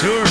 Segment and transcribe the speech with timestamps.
[0.00, 0.28] Yours.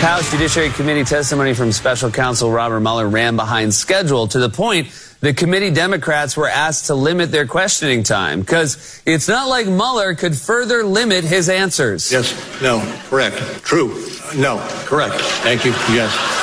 [0.00, 4.86] House Judiciary Committee testimony from special counsel Robert Mueller ran behind schedule to the point
[5.20, 10.14] the committee Democrats were asked to limit their questioning time because it's not like Mueller
[10.14, 12.10] could further limit his answers.
[12.10, 13.88] Yes, no, correct, true,
[14.36, 15.20] no, correct.
[15.20, 16.36] Thank you, yes.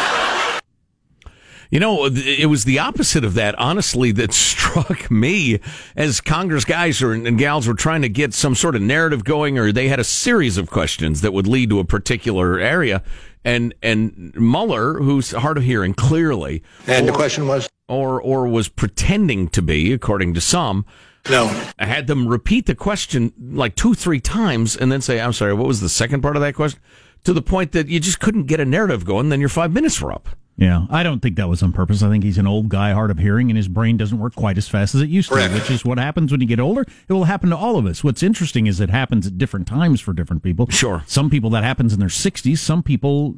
[1.71, 4.31] You know, it was the opposite of that, honestly, that
[4.75, 5.59] struck me
[5.95, 9.57] as Congress guys or, and gals were trying to get some sort of narrative going,
[9.57, 13.03] or they had a series of questions that would lead to a particular area.
[13.43, 16.63] And, and Mueller, who's hard of hearing clearly.
[16.87, 17.67] And or, the question was?
[17.87, 20.85] Or, or was pretending to be, according to some.
[21.29, 21.45] No.
[21.77, 25.53] I had them repeat the question like two, three times and then say, I'm sorry,
[25.53, 26.79] what was the second part of that question?
[27.25, 30.01] To the point that you just couldn't get a narrative going, then your five minutes
[30.01, 30.29] were up.
[30.57, 32.01] Yeah, I don't think that was on purpose.
[32.01, 34.57] I think he's an old guy, hard of hearing, and his brain doesn't work quite
[34.57, 35.53] as fast as it used Correct.
[35.53, 36.85] to, which is what happens when you get older.
[37.09, 38.05] It will happen to all of us.
[38.05, 40.67] What's interesting is it happens at different times for different people.
[40.69, 41.03] Sure.
[41.07, 43.35] Some people that happens in their 60s, some people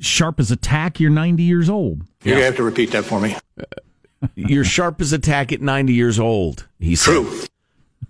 [0.00, 2.02] sharp as a tack, you're 90 years old.
[2.22, 3.36] You're going to have to repeat that for me.
[3.58, 3.64] Uh,
[4.34, 7.12] you're sharp as a tack at 90 years old, he said.
[7.12, 7.40] True.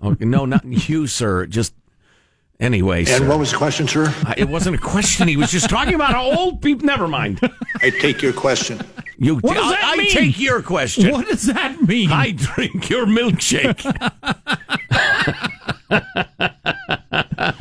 [0.03, 1.47] Okay, no, not you, sir.
[1.47, 1.75] Just
[2.61, 3.29] Anyway, and sir.
[3.29, 4.13] what was the question, sir?
[4.27, 5.29] Uh, it wasn't a question.
[5.29, 6.87] He was just talking about how old people.
[6.87, 7.39] Never mind.
[7.77, 8.81] I take your question.
[9.17, 10.07] You, What does that I, mean?
[10.07, 11.13] I take your question.
[11.13, 12.11] What does that mean?
[12.11, 13.79] I drink your milkshake.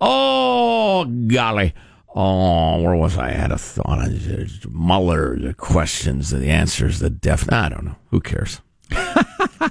[0.00, 1.74] oh golly!
[2.20, 3.28] Oh, where was I?
[3.28, 4.00] I had a thought.
[4.00, 7.50] I just- Mueller, the questions, the answers, the def.
[7.52, 7.96] I don't know.
[8.10, 8.60] Who cares?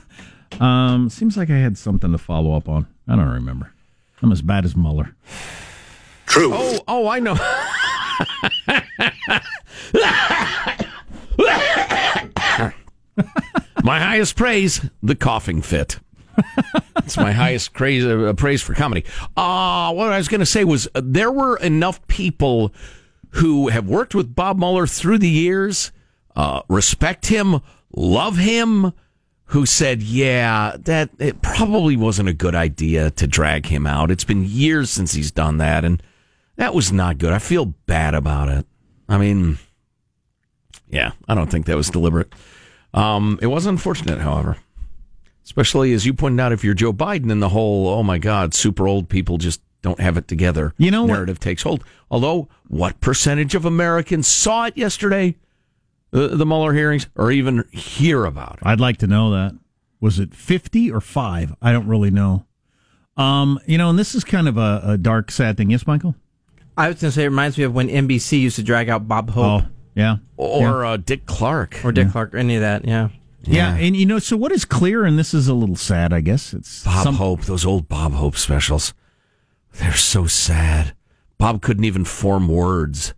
[0.60, 2.88] Um, seems like I had something to follow up on.
[3.08, 3.72] I don't remember.
[4.24, 5.16] I'm as bad as Mueller.
[6.26, 6.50] True.
[6.52, 7.36] Oh, oh, I know.
[13.84, 16.00] my highest praise, the coughing fit.
[16.98, 19.06] It's my highest praise, uh, praise for comedy.
[19.36, 22.74] Uh, what I was going to say was uh, there were enough people
[23.32, 25.92] who have worked with Bob Mueller through the years,
[26.36, 27.62] uh, respect him,
[27.96, 28.94] love him,
[29.46, 34.12] who said, yeah, that it probably wasn't a good idea to drag him out.
[34.12, 36.04] It's been years since he's done that, and
[36.58, 37.32] that was not good.
[37.32, 38.66] I feel bad about it.
[39.08, 39.58] I mean,
[40.90, 42.34] yeah, I don't think that was deliberate.
[42.94, 44.58] Um, it was unfortunate, however,
[45.48, 48.54] especially as you pointed out, if you're Joe Biden and the whole, oh my God,
[48.54, 50.74] super old people just don't have it together.
[50.78, 51.86] You know what- narrative takes hold.
[52.12, 55.36] Although, what percentage of Americans saw it yesterday?
[56.12, 58.66] The, the Mueller hearings, or even hear about it.
[58.68, 59.56] I'd like to know that.
[60.02, 61.56] Was it 50 or 5?
[61.62, 62.46] I don't really know.
[63.18, 65.70] Um, you know, and this is kind of a, a dark, sad thing.
[65.72, 66.16] Yes, Michael?
[66.78, 69.08] I was going to say it reminds me of when NBC used to drag out
[69.08, 70.18] Bob Hope Oh, yeah.
[70.38, 71.82] Or uh, Dick Clark.
[71.84, 72.86] or Dick Clark, any of that.
[72.86, 73.10] Yeah.
[73.48, 76.22] Yeah, and you know, so what is clear, and this is a little sad, I
[76.22, 76.54] guess.
[76.54, 78.94] It's Bob some- Hope, those old Bob Hope specials.
[79.74, 80.94] They're so sad.
[81.38, 83.14] Bob couldn't even form words.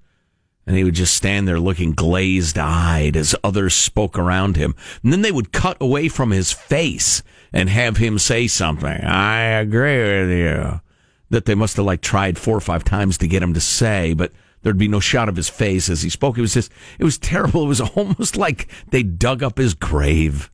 [0.68, 4.76] And he would just stand there looking glazed eyed as others spoke around him.
[5.04, 8.88] And then they would cut away from his face and have him say something.
[8.88, 10.82] I agree with you.
[11.32, 14.14] That they must have like tried four or five times to get him to say,
[14.14, 14.32] but
[14.64, 16.38] there'd be no shot of his face as he spoke.
[16.38, 17.64] It was just, it was terrible.
[17.66, 20.52] It was almost like they dug up his grave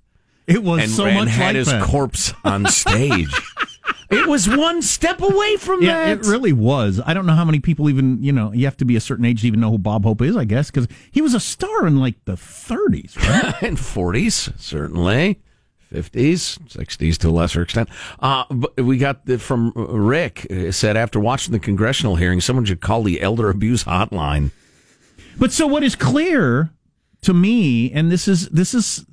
[0.47, 1.83] It was and, so and much had like his that.
[1.83, 3.29] corpse on stage.
[4.11, 6.19] it was one step away from Yeah, that.
[6.25, 7.01] it really was.
[7.05, 9.25] I don't know how many people even, you know, you have to be a certain
[9.25, 11.87] age to even know who Bob Hope is, I guess, because he was a star
[11.87, 13.63] in like the 30s, right?
[13.67, 15.39] in forties, certainly.
[15.95, 17.89] 50s, 60s to a lesser extent.
[18.19, 22.65] Uh, but we got the, from Rick uh, said after watching the congressional hearing, someone
[22.65, 24.51] should call the elder abuse hotline.
[25.37, 26.71] But so what is clear
[27.21, 29.05] to me, and this is this is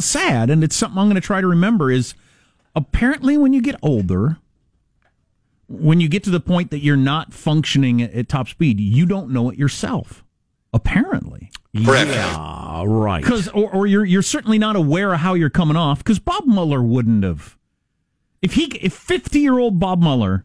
[0.00, 2.14] sad, and it's something I'm going to try to remember is
[2.74, 4.38] apparently when you get older,
[5.68, 9.30] when you get to the point that you're not functioning at top speed, you don't
[9.30, 10.24] know it yourself.
[10.72, 12.10] Apparently, Correct.
[12.10, 13.22] Yeah, right.
[13.22, 15.98] because or, or you're you're certainly not aware of how you're coming off.
[15.98, 17.56] Because Bob Mueller wouldn't have
[18.44, 20.44] if he if 50 year old Bob Mueller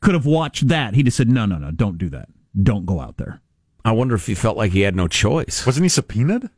[0.00, 2.28] could have watched that, he'd have said, no, no, no, don't do that,
[2.60, 3.40] don't go out there.
[3.84, 5.64] I wonder if he felt like he had no choice.
[5.64, 6.50] Wasn't he subpoenaed?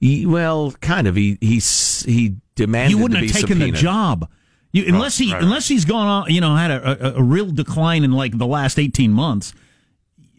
[0.00, 1.16] He, well, kind of.
[1.16, 2.96] He he he demanded.
[2.96, 4.30] You wouldn't to have be taken the job.
[4.72, 7.50] You, unless he right, unless he's gone on, you know, had a, a, a real
[7.50, 9.52] decline in like the last eighteen months.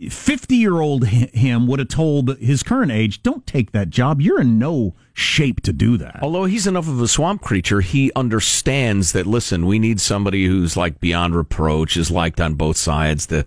[0.07, 4.21] 50 year old him would have told his current age, don't take that job.
[4.21, 6.19] You're in no shape to do that.
[6.21, 10.77] Although he's enough of a swamp creature, he understands that, listen, we need somebody who's
[10.77, 13.45] like beyond reproach, is liked on both sides to,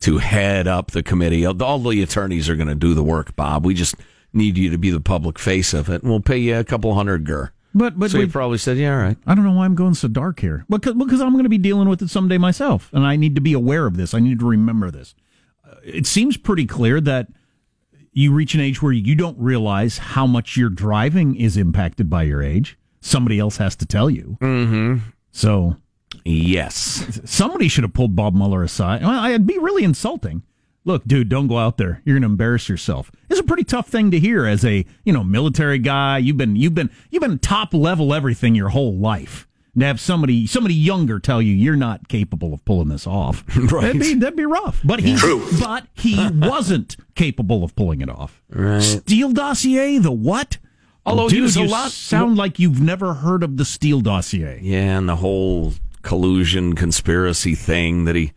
[0.00, 1.46] to head up the committee.
[1.46, 3.64] All the attorneys are going to do the work, Bob.
[3.64, 3.94] We just
[4.32, 6.92] need you to be the public face of it, and we'll pay you a couple
[6.94, 7.52] hundred gur.
[7.74, 9.94] But but so he probably said, "Yeah, all right." I don't know why I'm going
[9.94, 10.66] so dark here.
[10.68, 13.40] Because because I'm going to be dealing with it someday myself, and I need to
[13.40, 14.12] be aware of this.
[14.12, 15.14] I need to remember this.
[15.84, 17.28] It seems pretty clear that
[18.12, 22.24] you reach an age where you don't realize how much your driving is impacted by
[22.24, 22.78] your age.
[23.00, 24.36] Somebody else has to tell you.
[24.40, 24.98] Mm-hmm.
[25.32, 25.76] So,
[26.24, 29.02] yes, somebody should have pulled Bob Mueller aside.
[29.02, 30.42] Well, it'd be really insulting
[30.84, 32.00] look, dude, don't go out there.
[32.04, 33.10] You're going to embarrass yourself.
[33.30, 36.18] It's a pretty tough thing to hear as a, you know, military guy.
[36.18, 39.46] You've been, you've been, you've been top level everything your whole life.
[39.74, 43.44] And to have somebody, somebody younger tell you you're not capable of pulling this off.
[43.56, 43.82] right.
[43.82, 44.80] That'd be, that'd be rough.
[44.84, 45.16] But he,
[45.58, 48.42] but he wasn't capable of pulling it off.
[48.50, 48.82] Right.
[48.82, 50.58] Steele dossier, the what?
[51.04, 54.00] Although Dude, he was a you lot sound like you've never heard of the Steele
[54.02, 54.60] dossier.
[54.62, 55.72] Yeah, and the whole
[56.02, 58.32] collusion conspiracy thing that he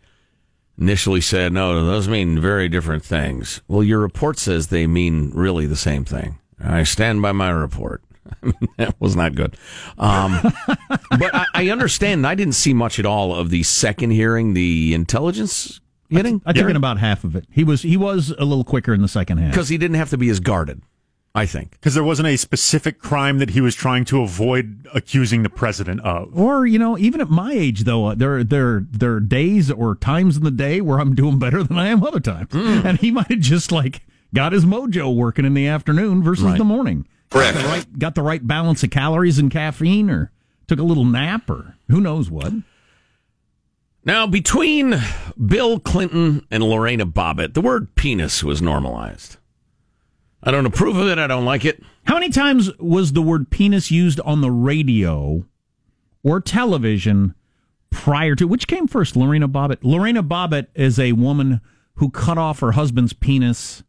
[0.78, 3.62] initially said, no, those mean very different things.
[3.68, 6.38] Well, your report says they mean really the same thing.
[6.60, 8.02] I stand by my report.
[8.78, 9.56] that was not good.
[9.98, 10.40] Um,
[10.88, 12.26] but I, I, understand.
[12.26, 16.42] I didn't see much at all of the second hearing, the intelligence hitting.
[16.44, 17.46] I, I took in about half of it.
[17.50, 20.10] He was he was a little quicker in the second half because he didn't have
[20.10, 20.82] to be as guarded.
[21.36, 21.72] I think.
[21.72, 26.00] Because there wasn't a specific crime that he was trying to avoid accusing the president
[26.00, 26.34] of.
[26.36, 29.96] Or, you know, even at my age, though, uh, there, there, there are days or
[29.96, 32.48] times in the day where I'm doing better than I am other times.
[32.48, 32.84] Mm.
[32.86, 34.00] And he might have just, like,
[34.32, 36.56] got his mojo working in the afternoon versus right.
[36.56, 37.06] the morning.
[37.30, 37.54] Correct.
[37.54, 40.30] Got the, right, got the right balance of calories and caffeine or
[40.66, 42.52] took a little nap or who knows what.
[44.04, 45.00] Now, between
[45.44, 49.36] Bill Clinton and Lorena Bobbitt, the word penis was normalized.
[50.44, 51.18] I don't approve of it.
[51.18, 51.82] I don't like it.
[52.04, 55.44] How many times was the word penis used on the radio
[56.22, 57.34] or television
[57.90, 59.16] prior to which came first?
[59.16, 59.78] Lorena Bobbitt.
[59.82, 61.60] Lorena Bobbitt is a woman
[61.94, 63.82] who cut off her husband's penis,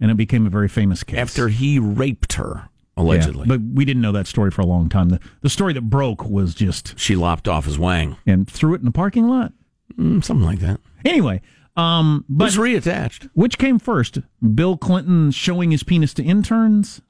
[0.00, 2.69] and it became a very famous case after he raped her.
[3.00, 5.08] Allegedly, yeah, but we didn't know that story for a long time.
[5.08, 8.78] The, the story that broke was just she lopped off his wang and threw it
[8.78, 9.52] in the parking lot,
[9.96, 10.80] mm, something like that.
[11.04, 11.40] Anyway,
[11.76, 13.30] um, but was reattached.
[13.34, 14.18] Which came first?
[14.54, 17.00] Bill Clinton showing his penis to interns,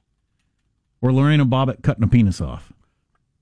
[1.01, 2.71] or Lorena Bobbitt cutting a penis off?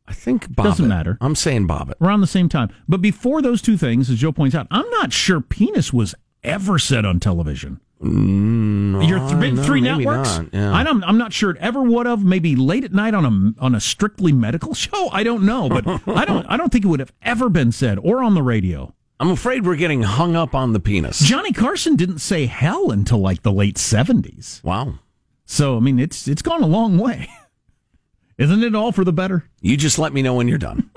[0.07, 0.63] I think Bobbitt.
[0.63, 1.17] Doesn't matter.
[1.21, 1.93] I'm saying Bobbitt.
[2.01, 2.69] Around the same time.
[2.87, 6.79] But before those two things, as Joe points out, I'm not sure penis was ever
[6.79, 7.79] said on television.
[8.01, 10.37] Mm, Your th- big no, three networks.
[10.37, 10.73] Not, yeah.
[10.73, 12.23] I don't, I'm not sure it ever would have.
[12.23, 15.09] Maybe late at night on a on a strictly medical show.
[15.11, 17.99] I don't know, but I don't I don't think it would have ever been said
[17.99, 18.93] or on the radio.
[19.19, 21.19] I'm afraid we're getting hung up on the penis.
[21.19, 24.63] Johnny Carson didn't say hell until like the late 70s.
[24.63, 24.99] Wow.
[25.45, 27.27] So, I mean, it's it's gone a long way.
[28.37, 29.43] Isn't it all for the better?
[29.59, 30.89] You just let me know when you're done.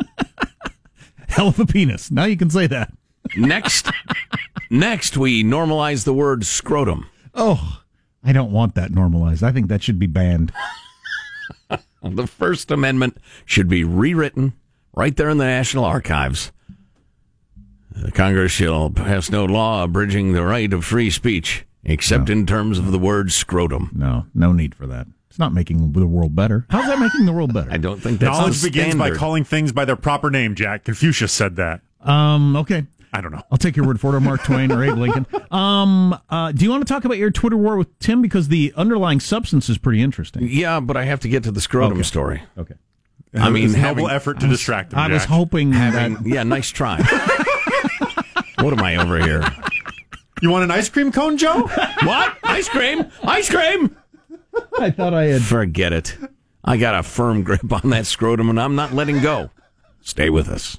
[1.28, 2.10] Hell of a penis.
[2.12, 2.92] Now you can say that.
[3.36, 3.90] next,
[4.72, 7.06] next we normalize the word scrotum.
[7.34, 7.82] Oh,
[8.24, 9.42] I don't want that normalized.
[9.42, 10.52] I think that should be banned.
[12.02, 14.54] the First Amendment should be rewritten
[14.94, 16.52] right there in the National Archives.
[17.94, 22.32] The Congress shall pass no law abridging the right of free speech, except no.
[22.32, 23.90] in terms of the word scrotum.
[23.94, 25.06] No, no need for that.
[25.28, 26.66] It's not making the world better.
[26.68, 27.70] How's that making the world better?
[27.70, 30.54] I don't think that's knowledge begins by calling things by their proper name.
[30.54, 31.80] Jack Confucius said that.
[32.00, 32.56] Um.
[32.56, 32.86] Okay.
[33.12, 33.42] I don't know.
[33.50, 35.26] I'll take your word for it, or Mark Twain, or Abe Lincoln.
[35.50, 36.18] Um.
[36.30, 39.20] Uh, do you want to talk about your Twitter war with Tim because the underlying
[39.20, 40.48] substance is pretty interesting?
[40.48, 42.02] Yeah, but I have to get to the scrotum okay.
[42.02, 42.42] story.
[42.56, 42.74] Okay.
[43.34, 44.98] I mean, noble effort to distract him.
[44.98, 45.12] I Jack.
[45.12, 46.22] was hoping having.
[46.22, 46.26] That...
[46.26, 46.96] Yeah, nice try.
[48.60, 49.42] what am I over here?
[50.42, 51.62] You want an ice cream cone, Joe?
[52.02, 52.36] what?
[52.42, 53.10] Ice cream?
[53.22, 53.96] Ice cream?
[54.78, 55.42] I thought I had.
[55.42, 56.16] Forget it.
[56.64, 59.50] I got a firm grip on that scrotum and I'm not letting go.
[60.02, 60.78] Stay with us.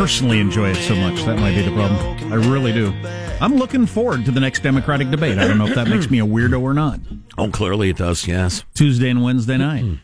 [0.00, 1.22] Personally enjoy it so much.
[1.24, 2.32] That might be the problem.
[2.32, 2.90] I really do.
[3.38, 5.36] I'm looking forward to the next Democratic debate.
[5.38, 7.00] I don't know if that makes me a weirdo or not.
[7.36, 8.64] Oh, clearly it does, yes.
[8.72, 9.82] Tuesday and Wednesday night.
[9.82, 9.94] Hmm.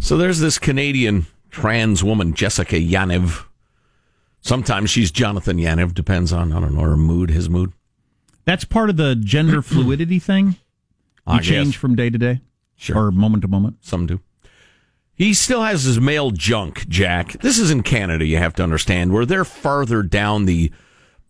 [0.00, 3.44] So there's this Canadian trans woman, Jessica Yaniv.
[4.40, 7.72] Sometimes she's Jonathan Yaniv, depends on, I don't know, her mood, his mood.
[8.44, 10.56] That's part of the gender fluidity thing.
[11.28, 11.80] You I change guess.
[11.80, 12.40] from day to day,
[12.76, 12.96] Sure.
[13.06, 13.76] or moment to moment.
[13.82, 14.18] Some do.
[15.20, 17.32] He still has his male junk, Jack.
[17.42, 20.72] This is in Canada, you have to understand, where they're farther down the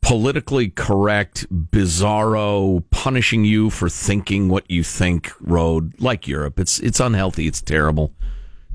[0.00, 6.60] politically correct, bizarro, punishing you for thinking what you think road, like Europe.
[6.60, 7.48] It's it's unhealthy.
[7.48, 8.14] It's terrible.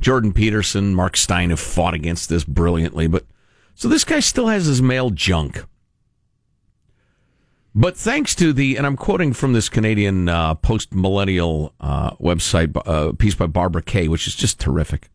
[0.01, 3.23] Jordan Peterson, Mark Steyn have fought against this brilliantly, but
[3.73, 5.63] so this guy still has his male junk.
[7.77, 12.71] But thanks to the, and I'm quoting from this Canadian uh, post millennial uh, website
[12.87, 15.09] uh, piece by Barbara Kay, which is just terrific.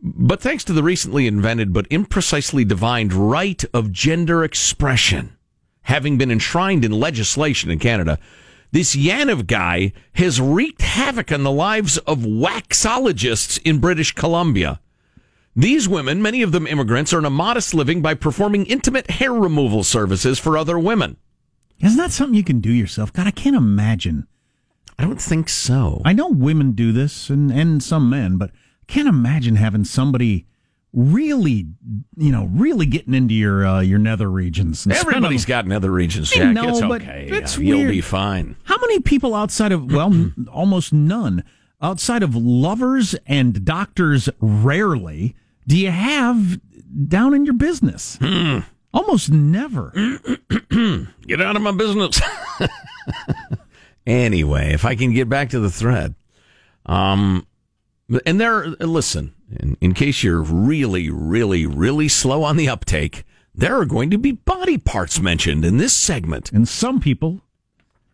[0.00, 5.36] But thanks to the recently invented but imprecisely defined right of gender expression,
[5.82, 8.20] having been enshrined in legislation in Canada,
[8.70, 14.78] this Yaniv guy has wreaked havoc on the lives of waxologists in British Columbia.
[15.56, 19.82] These women, many of them immigrants, earn a modest living by performing intimate hair removal
[19.82, 21.16] services for other women.
[21.80, 23.12] Isn't that something you can do yourself?
[23.12, 24.26] God, I can't imagine.
[24.98, 26.02] I don't think so.
[26.04, 30.46] I know women do this and, and some men, but I can't imagine having somebody
[30.92, 31.68] really,
[32.16, 34.86] you know, really getting into your uh, your nether regions.
[34.86, 36.54] And Everybody's got nether regions, Jack.
[36.54, 37.28] know, it's okay.
[37.30, 38.56] it's You'll be fine.
[38.64, 41.44] How many people outside of well, almost none
[41.80, 44.28] outside of lovers and doctors?
[44.40, 45.36] Rarely
[45.68, 46.58] do you have
[47.06, 48.18] down in your business.
[48.20, 48.60] Hmm.
[48.92, 49.92] Almost never.
[51.26, 52.20] Get out of my business.
[54.06, 56.14] anyway, if I can get back to the thread.
[56.86, 57.46] Um,
[58.24, 63.78] and there, listen, in, in case you're really, really, really slow on the uptake, there
[63.78, 66.50] are going to be body parts mentioned in this segment.
[66.52, 67.40] And some people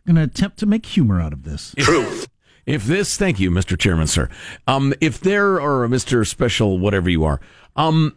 [0.06, 1.74] are going to attempt to make humor out of this.
[1.78, 2.28] Truth.
[2.66, 3.78] If this, thank you, Mr.
[3.78, 4.28] Chairman, sir.
[4.66, 6.26] Um, if there, or Mr.
[6.26, 7.40] Special, whatever you are,
[7.76, 8.16] um,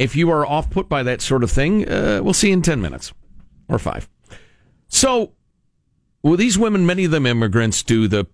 [0.00, 2.62] if you are off put by that sort of thing, uh, we'll see you in
[2.62, 3.12] 10 minutes
[3.68, 4.08] or five.
[4.88, 5.32] So,
[6.22, 8.26] well, these women, many of them immigrants, do the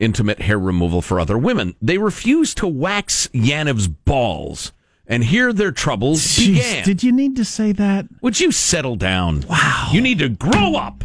[0.00, 1.76] intimate hair removal for other women.
[1.80, 4.72] They refuse to wax Yaniv's balls.
[5.06, 6.84] And here their troubles Jeez, began.
[6.84, 8.06] did you need to say that?
[8.20, 9.42] Would you settle down?
[9.48, 9.90] Wow.
[9.92, 11.04] You need to grow up.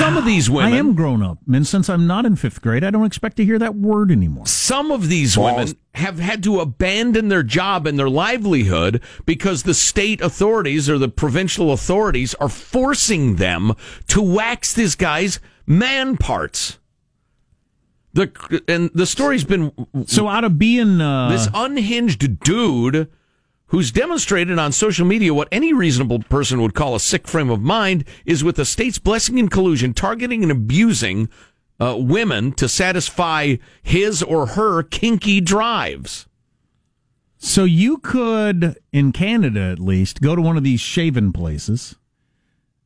[0.00, 0.72] Some of these women.
[0.72, 3.44] I am grown up, and since I'm not in fifth grade, I don't expect to
[3.44, 4.46] hear that word anymore.
[4.46, 9.74] some of these women have had to abandon their job and their livelihood because the
[9.74, 13.74] state authorities or the provincial authorities are forcing them
[14.06, 16.78] to wax this guy's man parts.
[18.14, 19.70] The and the story's been
[20.06, 23.10] So out of being uh, this unhinged dude
[23.70, 27.60] who's demonstrated on social media what any reasonable person would call a sick frame of
[27.60, 31.28] mind is with the state's blessing and collusion targeting and abusing
[31.80, 36.26] uh, women to satisfy his or her kinky drives.
[37.38, 41.96] So you could, in Canada at least, go to one of these shaven places,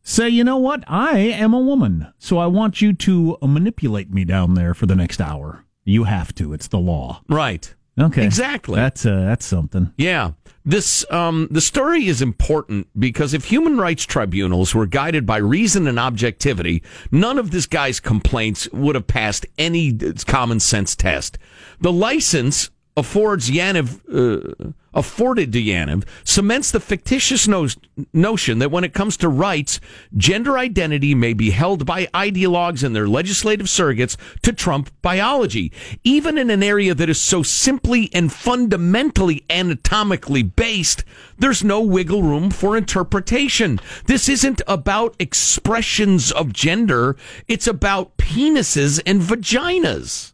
[0.03, 4.25] say, you know what, I am a woman, so I want you to manipulate me
[4.25, 5.65] down there for the next hour.
[5.83, 6.53] You have to.
[6.53, 7.23] It's the law.
[7.29, 7.75] Right.
[7.99, 8.25] Okay.
[8.25, 8.77] Exactly.
[8.77, 9.93] That's uh, that's something.
[9.97, 10.33] Yeah.
[10.65, 15.87] This um the story is important because if human rights tribunals were guided by reason
[15.87, 21.39] and objectivity, none of this guy's complaints would have passed any uh, common sense test.
[21.81, 27.69] The license affords Yaniv uh, afforded to Yaniv cements the fictitious no-
[28.13, 29.81] notion that when it comes to rights,
[30.17, 35.73] gender identity may be held by ideologues and their legislative surrogates to trump biology,
[36.05, 41.05] even in an area that is so simply and fundamentally anatomically based.
[41.39, 43.81] There's no wiggle room for interpretation.
[44.07, 47.17] This isn't about expressions of gender.
[47.49, 50.34] It's about penises and vaginas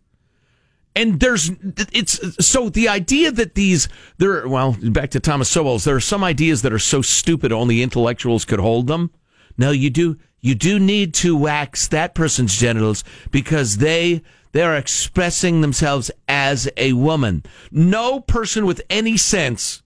[0.97, 1.51] and there's
[1.93, 6.25] it's so the idea that these there well back to Thomas Sowell's there are some
[6.25, 9.11] ideas that are so stupid only intellectuals could hold them.
[9.57, 14.77] No, you do you do need to wax that person's genitals because they they are
[14.77, 17.45] expressing themselves as a woman.
[17.71, 19.83] No person with any sense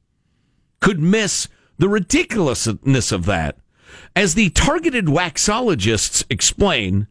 [0.80, 3.58] could miss the ridiculousness of that.
[4.16, 7.08] As the targeted waxologists explain,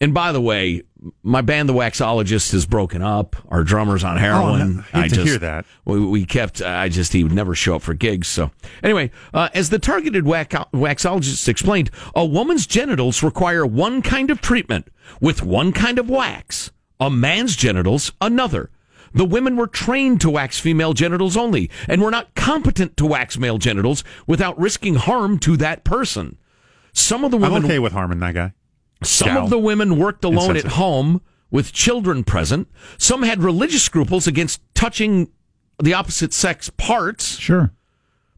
[0.00, 0.82] and by the way,
[1.22, 3.36] my band, the Waxologists, is broken up.
[3.48, 4.60] Our drummer's on heroin.
[4.60, 5.02] Oh, no.
[5.02, 5.66] Hate to hear that.
[5.84, 6.62] We, we kept.
[6.62, 8.28] I just he would never show up for gigs.
[8.28, 8.50] So
[8.82, 14.40] anyway, uh, as the targeted wax, waxologists explained, a woman's genitals require one kind of
[14.40, 14.88] treatment
[15.20, 16.70] with one kind of wax.
[17.00, 18.70] A man's genitals another.
[19.12, 23.38] The women were trained to wax female genitals only, and were not competent to wax
[23.38, 26.36] male genitals without risking harm to that person.
[26.92, 28.52] Some of the I'm women okay with harming that guy.
[29.04, 31.20] Some of the women worked alone at home
[31.50, 32.68] with children present.
[32.98, 35.30] Some had religious scruples against touching
[35.82, 37.38] the opposite sex parts.
[37.38, 37.72] Sure.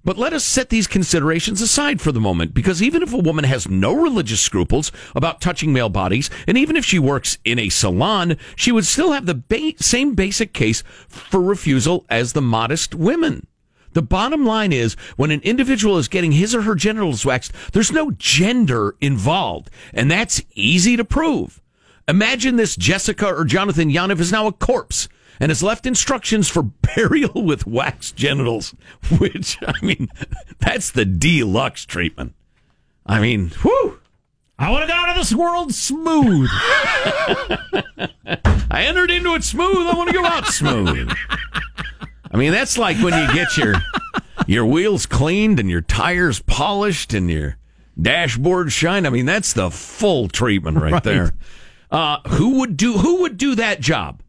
[0.04, 3.44] But let us set these considerations aside for the moment, because even if a woman
[3.44, 7.70] has no religious scruples about touching male bodies, and even if she works in a
[7.70, 12.94] salon, she would still have the ba- same basic case for refusal as the modest
[12.94, 13.48] women.
[13.96, 17.90] The bottom line is when an individual is getting his or her genitals waxed, there's
[17.90, 21.62] no gender involved, and that's easy to prove.
[22.06, 25.08] Imagine this Jessica or Jonathan Yanov is now a corpse
[25.40, 26.62] and has left instructions for
[26.94, 28.74] burial with waxed genitals,
[29.16, 30.08] which, I mean,
[30.58, 32.34] that's the deluxe treatment.
[33.06, 33.98] I mean, whew.
[34.58, 36.50] I want to go out of this world smooth.
[38.70, 39.86] I entered into it smooth.
[39.86, 41.10] I want to go out smooth.
[42.30, 43.74] I mean, that's like when you get your
[44.46, 47.56] your wheels cleaned and your tires polished and your
[48.00, 49.06] dashboard shine.
[49.06, 51.02] I mean, that's the full treatment right, Right.
[51.02, 51.34] there.
[51.90, 54.22] Uh, who would do who would do that job?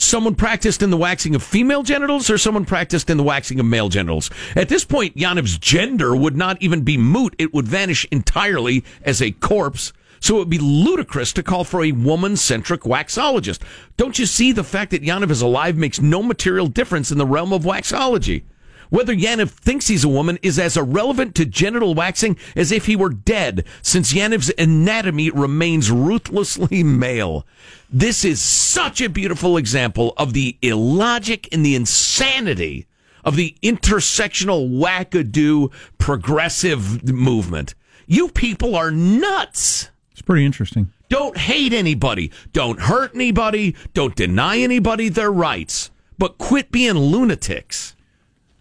[0.00, 3.66] Someone practiced in the waxing of female genitals or someone practiced in the waxing of
[3.66, 4.30] male genitals?
[4.54, 7.34] At this point, Yanov's gender would not even be moot.
[7.36, 9.92] It would vanish entirely as a corpse.
[10.20, 13.60] So it would be ludicrous to call for a woman centric waxologist.
[13.96, 17.26] Don't you see the fact that Yanov is alive makes no material difference in the
[17.26, 18.42] realm of waxology?
[18.90, 22.96] Whether Yanov thinks he's a woman is as irrelevant to genital waxing as if he
[22.96, 27.46] were dead, since Yanov's anatomy remains ruthlessly male.
[27.90, 32.86] This is such a beautiful example of the illogic and the insanity
[33.24, 37.74] of the intersectional wackadoo progressive movement.
[38.06, 39.90] You people are nuts.
[40.18, 40.92] It's pretty interesting.
[41.08, 42.32] Don't hate anybody.
[42.52, 43.76] Don't hurt anybody.
[43.94, 45.92] Don't deny anybody their rights.
[46.18, 47.94] But quit being lunatics.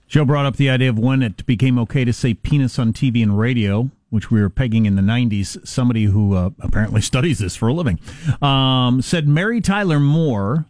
[0.08, 3.24] Joe brought up the idea of when it became okay to say penis on TV
[3.24, 5.68] and radio, which we were pegging in the 90s.
[5.68, 8.00] Somebody who uh, apparently studies this for a living
[8.40, 10.66] um, said Mary Tyler Moore.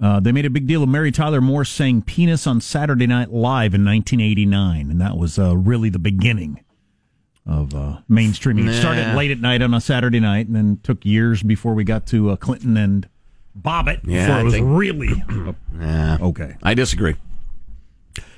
[0.00, 3.30] Uh, they made a big deal of Mary Tyler Moore saying penis on Saturday Night
[3.30, 6.60] Live in 1989, and that was uh, really the beginning
[7.46, 8.68] of uh, mainstreaming.
[8.68, 11.84] It started late at night on a Saturday night, and then took years before we
[11.84, 13.08] got to uh, Clinton and
[13.58, 15.24] Bobbitt Yeah, before it was think- really
[16.20, 16.56] okay.
[16.62, 17.14] I disagree.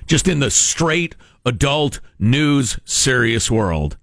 [0.07, 3.97] Just in the straight adult news serious world,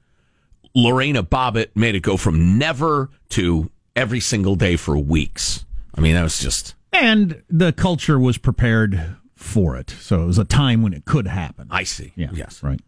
[0.76, 5.66] Lorena Bobbitt made it go from never to every single day for weeks.
[5.96, 9.90] I mean, that was just And the culture was prepared for it.
[10.00, 11.68] So it was a time when it could happen.
[11.72, 12.12] I see.
[12.16, 12.30] Yeah.
[12.34, 12.62] Yes.
[12.62, 12.82] Right.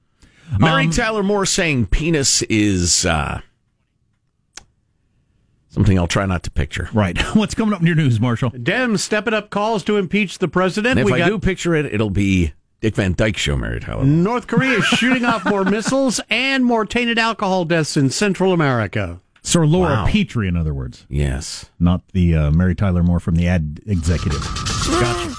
[0.60, 3.42] Mary Um, Tyler Moore saying penis is uh,
[5.70, 6.90] something I'll try not to picture.
[6.94, 7.18] Right.
[7.36, 8.52] What's coming up in your news, Marshall?
[8.52, 11.00] Dems stepping up calls to impeach the president.
[11.00, 13.80] And if we I got do picture it, it'll be Dick Van Dyke show Mary
[13.80, 14.04] Tyler.
[14.04, 14.06] Moore.
[14.06, 19.20] North Korea is shooting off more missiles and more tainted alcohol deaths in Central America.
[19.42, 20.08] Sir Laura Wow.
[20.08, 21.70] Petrie, in other words, Yes.
[21.80, 24.42] not the uh, Mary Tyler Moore from the ad executive.
[24.88, 25.34] Gotcha.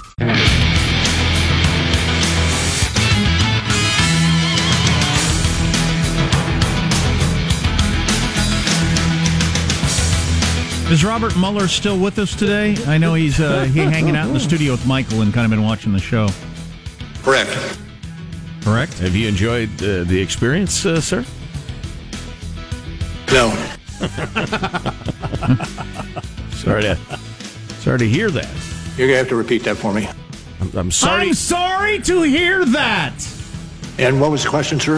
[10.89, 12.75] Is Robert Mueller still with us today?
[12.87, 15.51] I know he's uh, he hanging out in the studio with Michael and kind of
[15.51, 16.29] been watching the show.
[17.21, 17.79] Correct.
[18.63, 18.97] Correct.
[18.97, 21.23] Have you enjoyed uh, the experience, uh, sir?
[23.31, 23.49] No.
[26.53, 26.97] Sorry to,
[27.79, 28.49] sorry to hear that.
[28.97, 30.09] You're going to have to repeat that for me.
[30.59, 31.27] I'm, I'm sorry.
[31.27, 33.13] I'm sorry to hear that.
[33.97, 34.97] And what was the question, sir?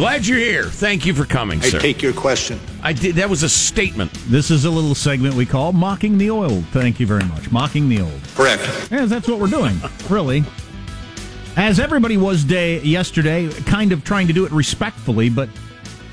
[0.00, 0.64] Glad you're here.
[0.64, 1.78] Thank you for coming, I sir.
[1.78, 2.58] take your question.
[2.82, 3.16] I did.
[3.16, 4.10] That was a statement.
[4.28, 6.64] This is a little segment we call Mocking the Old.
[6.68, 7.52] Thank you very much.
[7.52, 8.20] Mocking the Old.
[8.34, 8.62] Correct.
[8.90, 10.42] Yes, that's what we're doing, really.
[11.54, 15.50] As everybody was day yesterday, kind of trying to do it respectfully, but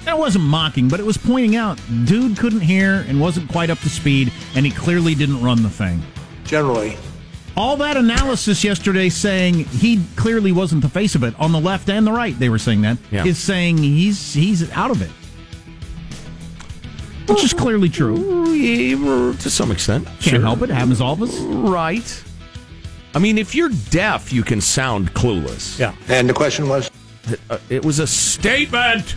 [0.04, 3.80] that wasn't mocking, but it was pointing out dude couldn't hear and wasn't quite up
[3.80, 6.02] to speed, and he clearly didn't run the thing.
[6.44, 6.98] Generally,
[7.58, 11.90] All that analysis yesterday saying he clearly wasn't the face of it on the left
[11.90, 13.34] and the right, they were saying that, is Yeah.
[13.34, 15.10] saying he's he's out of it.
[17.28, 18.46] Which is clearly true.
[18.54, 20.08] Yeah, to some extent.
[20.22, 20.70] Can't help it.
[20.70, 21.38] Happens all of us.
[21.40, 22.24] Right.
[23.16, 25.80] I mean, if you're deaf, you can sound clueless.
[25.80, 25.94] Yeah.
[26.10, 26.90] and the question was?
[27.50, 29.16] Uh, it was a statement.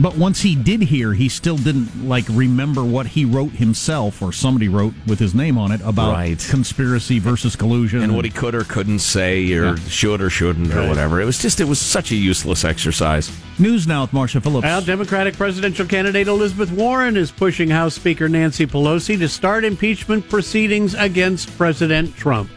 [0.00, 4.32] But once he did hear, he still didn't like remember what he wrote himself or
[4.32, 6.46] somebody wrote with his name on it about Right.
[6.50, 10.88] conspiracy versus collusion And what he could or couldn't say, or should or shouldn't, or
[10.88, 11.20] whatever.
[11.20, 13.30] It was just, it was such a useless exercise.
[13.60, 14.64] News now with Marshall Phillips.
[14.64, 20.28] Well, Democratic presidential candidate Elizabeth Warren is pushing House Speaker Nancy Pelosi to start impeachment
[20.28, 22.50] proceedings against President Trump.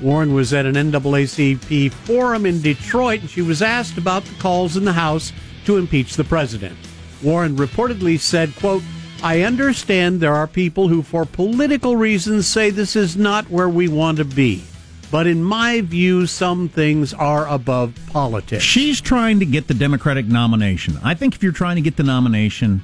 [0.00, 4.76] Warren was at an NAACP forum in Detroit and she was asked about the calls
[4.76, 5.32] in the House
[5.66, 6.76] to impeach the president.
[7.22, 8.82] Warren reportedly said, quote,
[9.22, 13.88] I understand there are people who for political reasons say this is not where we
[13.88, 14.64] want to be.
[15.10, 18.62] But in my view, some things are above politics.
[18.62, 20.98] She's trying to get the Democratic nomination.
[21.02, 22.82] I think if you're trying to get the nomination,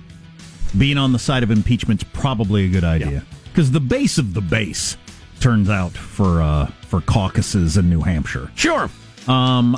[0.79, 4.41] being on the side of impeachment's probably a good idea because the base of the
[4.41, 4.97] base
[5.41, 8.51] turns out for uh, for caucuses in New Hampshire.
[8.55, 8.89] Sure.
[9.29, 9.77] Um,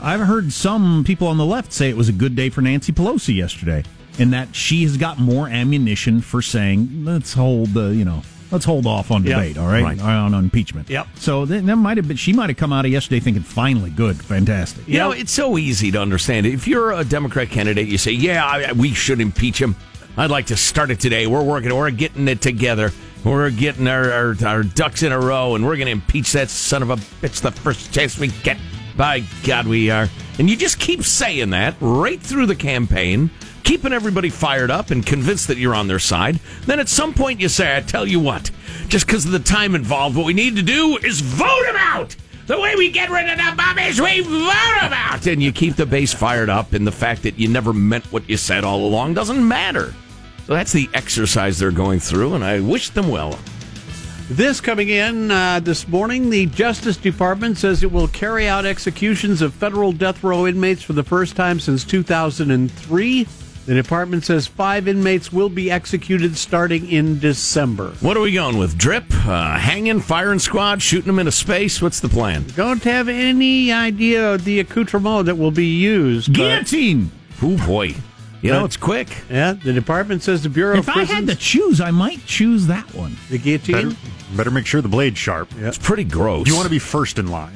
[0.00, 2.92] I've heard some people on the left say it was a good day for Nancy
[2.92, 3.84] Pelosi yesterday,
[4.18, 8.64] and that she has got more ammunition for saying let's hold the you know let's
[8.64, 9.34] hold off on Yep.
[9.36, 10.00] debate, all right, Right.
[10.00, 10.90] on, impeachment.
[10.90, 11.06] Yep.
[11.16, 13.90] So that, that might have been she might have come out of yesterday thinking finally
[13.90, 14.86] good, fantastic.
[14.86, 16.46] You know, it's so easy to understand.
[16.46, 19.74] If you're a Democrat candidate, you say, "Yeah, I, we should impeach him."
[20.14, 21.26] I'd like to start it today.
[21.26, 21.74] We're working.
[21.74, 22.92] We're getting it together.
[23.24, 26.50] We're getting our, our, our ducks in a row, and we're going to impeach that
[26.50, 28.58] son of a bitch the first chance we get.
[28.96, 30.08] By God, we are.
[30.38, 33.30] And you just keep saying that right through the campaign,
[33.64, 36.40] keeping everybody fired up and convinced that you're on their side.
[36.66, 38.50] Then at some point you say, I tell you what,
[38.88, 42.16] just because of the time involved, what we need to do is vote him out.
[42.46, 45.26] The way we get rid of the bummies, we vote him out.
[45.26, 48.28] And you keep the base fired up, and the fact that you never meant what
[48.28, 49.94] you said all along doesn't matter.
[50.46, 53.38] So that's the exercise they're going through, and I wish them well.
[54.34, 59.42] This coming in uh, this morning, the Justice Department says it will carry out executions
[59.42, 63.26] of federal death row inmates for the first time since 2003.
[63.66, 67.90] The department says five inmates will be executed starting in December.
[68.00, 68.78] What are we going with?
[68.78, 71.82] Drip, uh, hanging, firing squad, shooting them into space?
[71.82, 72.44] What's the plan?
[72.56, 76.32] Don't have any idea of the accoutrement that will be used.
[76.32, 77.10] but- Guillotine.
[77.42, 77.94] Oh boy,
[78.40, 79.08] you know it's quick.
[79.28, 82.66] yeah, the department says the Bureau If of I had to choose, I might choose
[82.68, 83.16] that one.
[83.30, 83.96] the guillotine.
[84.32, 85.50] Better, better make sure the blade's sharp.
[85.58, 85.68] Yeah.
[85.68, 86.46] It's pretty gross.
[86.46, 87.54] You want to be first in line.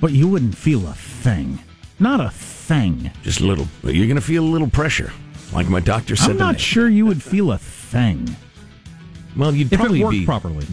[0.00, 1.58] But you wouldn't feel a thing.
[1.98, 3.10] Not a thing.
[3.22, 3.66] just a little.
[3.82, 5.12] You're going to feel a little pressure,
[5.52, 6.30] like my doctor said.
[6.32, 6.62] I'm not today.
[6.62, 8.36] sure you would feel a thing
[9.36, 10.24] Well, you'd if probably it worked be.
[10.26, 10.66] properly.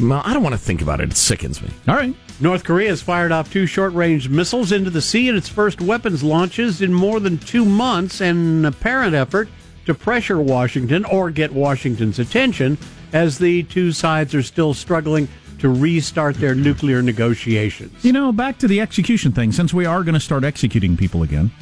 [0.00, 1.10] Well, I don't want to think about it.
[1.10, 1.68] It sickens me.
[1.88, 2.14] All right.
[2.40, 5.80] North Korea has fired off two short range missiles into the sea in its first
[5.80, 9.48] weapons launches in more than two months, in an apparent effort
[9.86, 12.76] to pressure Washington or get Washington's attention
[13.12, 18.04] as the two sides are still struggling to restart their nuclear negotiations.
[18.04, 21.22] You know, back to the execution thing, since we are going to start executing people
[21.22, 21.52] again,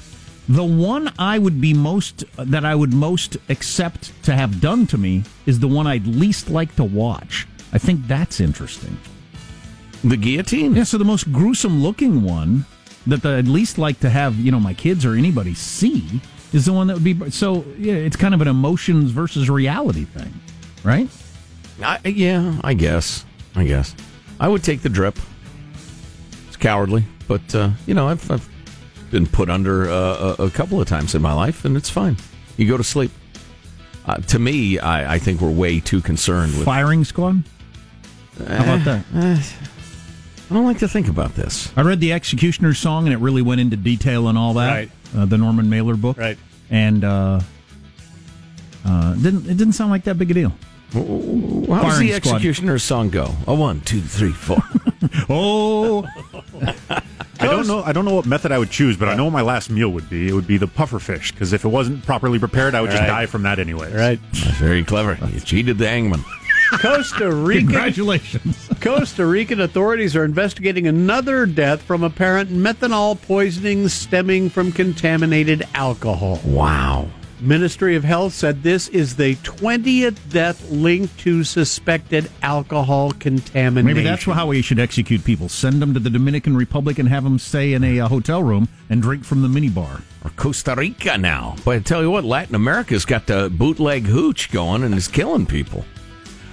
[0.49, 4.99] the one I would be most, that I would most accept to have done to
[4.99, 7.47] me is the one I'd least like to watch.
[7.73, 8.97] I think that's interesting.
[10.03, 10.75] The guillotine.
[10.75, 12.65] Yeah, so the most gruesome looking one
[13.07, 16.21] that I'd least like to have, you know, my kids or anybody see
[16.53, 17.31] is the one that would be.
[17.31, 20.33] So, yeah, it's kind of an emotions versus reality thing,
[20.85, 21.09] right?
[21.83, 23.25] I, yeah, I guess.
[23.55, 23.95] I guess.
[24.39, 25.19] I would take the drip.
[26.49, 28.49] It's cowardly, but uh, you know, I've, I've
[29.11, 32.17] been put under uh, a, a couple of times in my life, and it's fine.
[32.57, 33.11] You go to sleep.
[34.07, 36.65] Uh, to me, I, I think we're way too concerned with.
[36.65, 37.45] Firing squad?
[38.39, 39.05] How about that?
[39.13, 41.73] I don't like to think about this.
[41.77, 44.71] I read the Executioner's song, and it really went into detail and all that.
[44.71, 44.91] Right.
[45.17, 46.17] Uh, the Norman Mailer book.
[46.17, 46.39] Right.
[46.71, 47.41] And uh,
[48.85, 50.53] uh, didn't it didn't sound like that big a deal.
[50.93, 52.35] How does Firing the squad.
[52.35, 53.35] executioner's song go?
[53.47, 54.59] A one, two, three, four.
[55.29, 56.05] Oh,
[57.41, 57.83] I don't know.
[57.83, 59.89] I don't know what method I would choose, but I know what my last meal
[59.91, 60.29] would be.
[60.29, 63.01] It would be the puffer fish because if it wasn't properly prepared, I would just
[63.03, 63.07] Right.
[63.09, 63.93] die from that anyway.
[63.93, 64.19] Right.
[64.59, 65.17] Very clever.
[65.33, 66.25] You cheated the hangman.
[66.81, 68.69] Costa Rica congratulations!
[68.81, 76.41] Costa Rican authorities are investigating another death from apparent methanol poisoning stemming from contaminated alcohol.
[76.45, 77.09] Wow.
[77.43, 83.87] Ministry of Health said this is the 20th death linked to suspected alcohol contamination.
[83.97, 85.49] Maybe that's how we should execute people.
[85.49, 88.69] Send them to the Dominican Republic and have them stay in a uh, hotel room
[88.91, 90.03] and drink from the minibar.
[90.25, 91.57] Or Costa Rica now.
[91.65, 95.47] But I tell you what, Latin America's got the bootleg hooch going and is killing
[95.47, 95.85] people.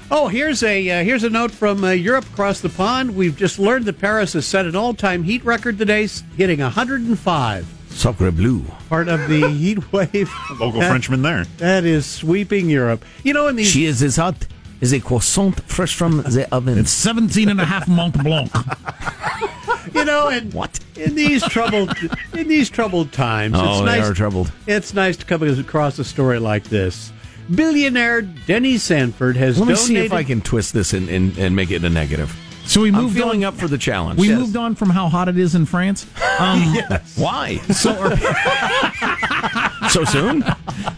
[0.09, 3.13] Oh, here's a uh, here's a note from uh, Europe across the pond.
[3.13, 7.67] We've just learned that Paris has set an all-time heat record today, s- hitting 105.
[7.97, 8.63] Sacre bleu.
[8.89, 10.31] Part of the heat wave.
[10.59, 11.45] Local That- Frenchman there.
[11.57, 13.03] That is sweeping Europe.
[13.23, 14.45] You know, in these She is as hot
[14.81, 16.77] as a croissant fresh from the oven.
[16.77, 18.51] It's 17 and a half Mont Blanc.
[19.95, 20.79] you know, and What?
[20.95, 21.95] in these troubled
[22.33, 24.09] in these troubled times, Oh, it's they nice.
[24.09, 24.51] are troubled.
[24.67, 27.11] It's nice to come across a story like this.
[27.53, 29.87] Billionaire Denny Sanford has Let me donated.
[29.87, 32.35] see if I can twist this and, and, and make it a negative.
[32.67, 33.53] So we I'm moved feeling on.
[33.53, 34.19] up for the challenge.
[34.19, 34.39] We Yes.
[34.39, 36.05] moved on from how hot it is in France.
[36.39, 36.61] Um,
[37.15, 37.57] Why?
[37.71, 38.17] So are,
[39.89, 40.43] so soon?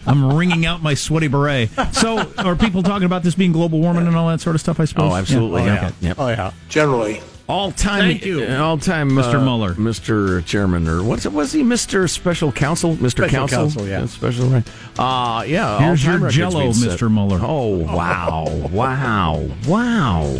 [0.06, 1.70] I'm wringing out my sweaty beret.
[1.92, 4.80] So are people talking about this being global warming and all that sort of stuff?
[4.80, 5.12] I suppose.
[5.12, 5.64] Oh, absolutely.
[5.64, 5.74] Yeah.
[5.74, 5.86] Yeah.
[5.86, 5.94] Okay.
[6.08, 6.16] Yep.
[6.18, 8.46] oh yeah, Generally, All time, Thank you.
[8.46, 9.42] all time, Mr.
[9.42, 9.74] Mueller.
[9.74, 10.44] Mr.
[10.44, 11.32] Chairman, or what's it?
[11.32, 12.08] Was he Mr.
[12.10, 12.94] Special Counsel?
[12.96, 13.10] Mr.
[13.10, 14.06] Special Counsel, counsel, yeah.
[14.06, 14.46] special.
[14.48, 14.68] Right?
[14.98, 15.78] Uh yeah.
[15.80, 16.98] Here's your records Jell-O, being set.
[16.98, 17.10] Mr.
[17.12, 17.38] Mueller.
[17.42, 20.36] Oh wow, wow, wow.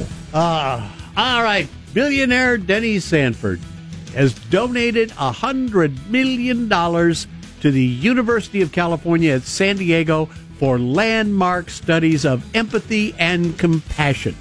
[1.16, 1.68] All right.
[1.92, 3.61] Billionaire Denny Sanford
[4.14, 10.27] has donated $100 million to the University of California at San Diego
[10.59, 14.37] for landmark studies of empathy and compassion.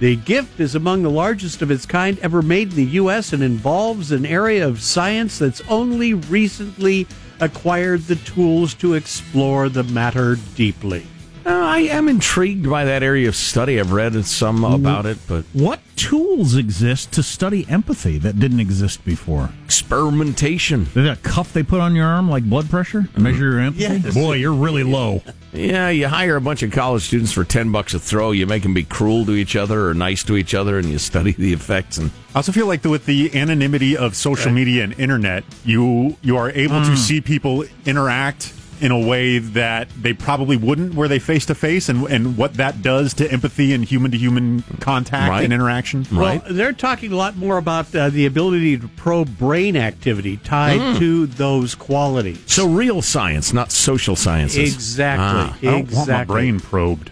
[0.00, 3.32] The gift is among the largest of its kind ever made in the U.S.
[3.32, 7.06] and involves an area of science that's only recently
[7.40, 11.06] acquired the tools to explore the matter deeply.
[11.46, 13.78] Uh, I am intrigued by that area of study.
[13.78, 19.04] I've read some about it, but What tools exist to study empathy that didn't exist
[19.04, 19.50] before?
[19.64, 20.82] experimentation.
[20.82, 23.60] Is that a cuff they put on your arm like blood pressure to measure your
[23.60, 24.10] empathy?
[24.12, 25.22] Boy, you're really low.
[25.52, 28.30] Yeah, you hire a bunch of college students for ten bucks a throw.
[28.32, 30.98] You make them be cruel to each other or nice to each other, and you
[30.98, 31.98] study the effects.
[31.98, 36.16] And I also feel like the, with the anonymity of social media and internet, you
[36.22, 36.90] you are able Hmm.
[36.90, 41.54] to see people interact in a way that they probably wouldn't were they face to
[41.54, 45.44] face, and and what that does to empathy and human to human contact Right.
[45.44, 46.06] and interaction.
[46.10, 46.42] Right.
[46.44, 50.98] Well, they're talking a lot more about uh, the ability to probe brain activity tied
[50.98, 52.40] to those qualities.
[52.46, 54.74] so, real science, not social sciences.
[54.74, 55.24] Exactly.
[55.24, 55.58] Ah.
[55.60, 56.34] I don't want my exactly.
[56.34, 57.10] brain probed.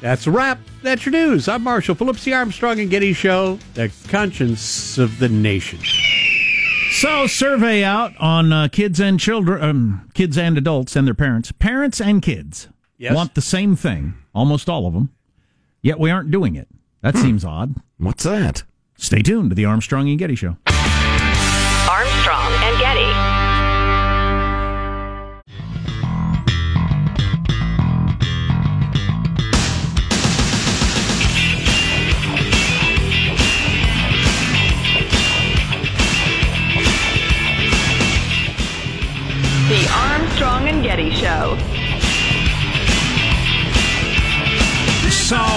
[0.00, 0.60] That's a wrap.
[0.82, 1.48] That's your news.
[1.48, 5.80] I'm Marshall Phillips, the Armstrong and Getty Show, the conscience of the nation.
[7.00, 11.52] So, survey out on uh, kids and children, um, kids and adults and their parents.
[11.52, 13.14] Parents and kids Yes.
[13.14, 15.10] want the same thing, almost all of them,
[15.80, 16.66] yet we aren't doing it.
[17.02, 17.76] That seems odd.
[17.98, 18.64] What's that?
[18.96, 20.56] Stay tuned to the Armstrong and Getty Show.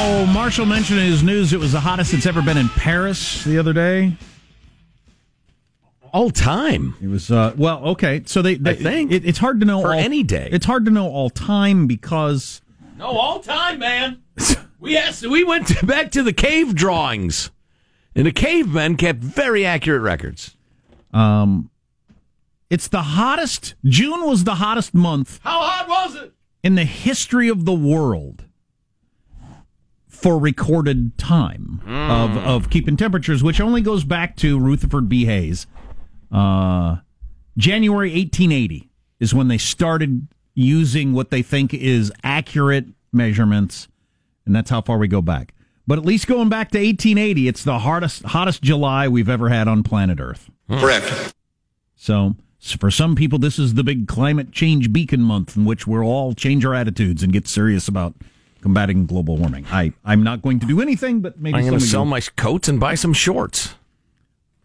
[0.05, 3.57] Marshall mentioned in his news it was the hottest it's ever been in Paris the
[3.59, 4.13] other day.
[6.13, 6.95] All time.
[7.01, 8.23] It was uh, well, okay.
[8.25, 9.11] So they, they I think.
[9.11, 10.49] it, it's hard to know For all, any day.
[10.51, 12.61] It's hard to know all time because
[12.97, 14.21] No, all time, man.
[14.79, 17.51] we asked, we went to- back to the cave drawings,
[18.15, 20.55] and the cavemen kept very accurate records.
[21.13, 21.69] Um,
[22.69, 23.75] it's the hottest.
[23.85, 26.33] June was the hottest month How hot was it?
[26.63, 28.45] in the history of the world
[30.21, 35.25] for recorded time of, of keeping temperatures, which only goes back to Rutherford B.
[35.25, 35.65] Hayes.
[36.31, 36.97] Uh,
[37.57, 43.87] January 1880 is when they started using what they think is accurate measurements,
[44.45, 45.53] and that's how far we go back.
[45.87, 49.67] But at least going back to 1880, it's the hottest hottest July we've ever had
[49.67, 50.49] on planet Earth.
[50.69, 51.33] Correct.
[51.95, 52.35] So,
[52.79, 56.33] for some people, this is the big climate change beacon month in which we'll all
[56.33, 58.15] change our attitudes and get serious about
[58.61, 59.65] combating global warming.
[59.71, 62.67] I, I'm not going to do anything, but maybe I'm going to sell my coats
[62.67, 63.75] and buy some shorts.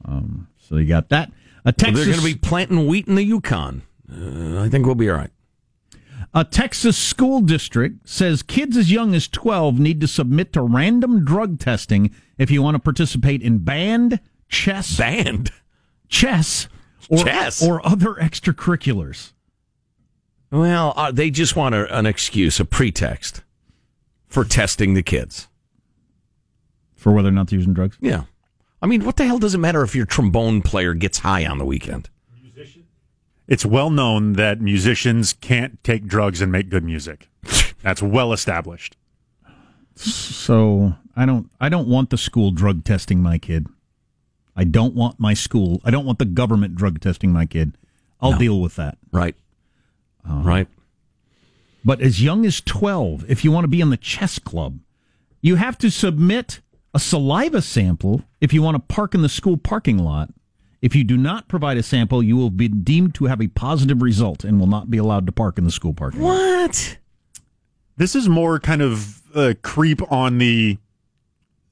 [0.05, 1.33] Um, So you got that.
[1.65, 3.83] A Texas, They're going to be planting wheat in the Yukon.
[4.11, 5.31] Uh, I think we'll be all right.
[6.33, 11.25] a Texas school district says kids as young as 12 need to submit to random
[11.25, 15.51] drug testing if you want to participate in band, chess, Banned.
[16.09, 16.69] chess,
[17.09, 17.63] or, Chess?
[17.67, 19.33] or other extracurriculars.
[20.53, 23.43] Well, uh, they just want a, an excuse, a pretext
[24.29, 25.49] for testing the kids.
[26.95, 27.97] For whether or not they're using drugs.
[28.01, 28.25] Yeah.
[28.83, 31.59] I mean, what the hell does it matter if your trombone player gets high on
[31.59, 32.11] the weekend?
[32.43, 32.87] Musician?
[33.47, 37.29] It's well known that musicians can't take drugs and make good music.
[37.83, 38.97] That's well established.
[39.95, 43.67] So I don't I don't want the school drug testing my kid.
[44.55, 45.81] I don't want my school.
[45.85, 47.77] I don't want the government drug testing my kid.
[48.21, 48.99] I'll deal with that.
[49.13, 49.37] Right.
[50.25, 50.69] Um, right.
[51.87, 54.81] But as young as 12, if you want to be in the chess club,
[55.41, 56.61] you have to submit
[56.93, 60.31] a saliva sample if you want to park in the school parking lot.
[60.83, 64.03] If you do not provide a sample, you will be deemed to have a positive
[64.03, 66.35] result and will not be allowed to park in the school parking lot.
[66.35, 66.99] What?
[67.97, 70.79] This is more kind of a creep on the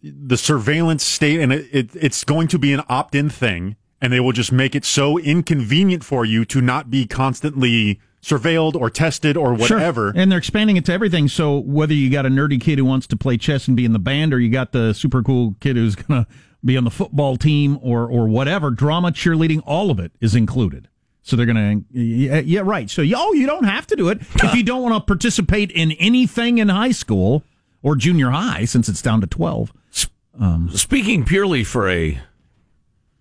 [0.01, 4.13] the surveillance state, and it, it, it's going to be an opt in thing, and
[4.13, 8.89] they will just make it so inconvenient for you to not be constantly surveilled or
[8.89, 10.13] tested or whatever.
[10.13, 10.21] Sure.
[10.21, 11.29] And they're expanding it to everything.
[11.29, 13.93] So whether you got a nerdy kid who wants to play chess and be in
[13.93, 16.31] the band, or you got the super cool kid who's going to
[16.65, 20.89] be on the football team, or or whatever, drama, cheerleading, all of it is included.
[21.21, 22.89] So they're going to, yeah, yeah, right.
[22.91, 25.93] So, yo, you don't have to do it if you don't want to participate in
[25.93, 27.43] anything in high school
[27.83, 29.73] or junior high, since it's down to twelve.
[30.41, 32.21] Um, Speaking purely for a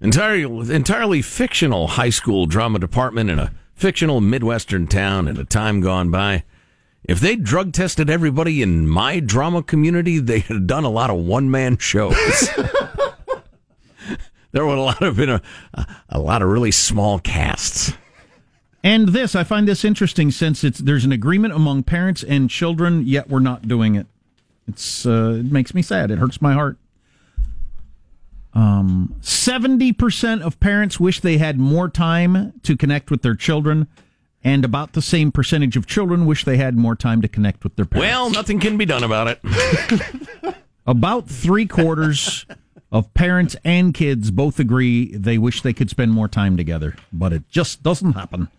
[0.01, 5.81] entirely entirely fictional high school drama department in a fictional midwestern town in a time
[5.81, 6.41] gone by,
[7.03, 11.17] if they drug tested everybody in my drama community, they'd have done a lot of
[11.17, 12.15] one man shows.
[14.53, 15.41] There would a lot have been a,
[16.09, 17.93] a lot of really small casts.
[18.83, 23.03] And this, I find this interesting since it's there's an agreement among parents and children,
[23.03, 24.05] yet we're not doing it.
[24.67, 26.11] It's uh, it makes me sad.
[26.11, 26.77] It hurts my heart.
[28.55, 33.87] Um, seventy percent of parents wish they had more time to connect with their children,
[34.43, 37.75] and about the same percentage of children wish they had more time to connect with
[37.75, 38.07] their parents.
[38.07, 40.55] Well, nothing can be done about it.
[40.85, 42.45] About three quarters
[42.91, 47.31] of parents and kids both agree they wish they could spend more time together, but
[47.31, 48.49] it just doesn't happen.